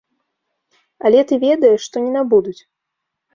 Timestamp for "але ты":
1.09-1.39